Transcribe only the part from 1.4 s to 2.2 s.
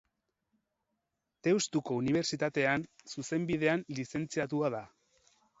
Deustuko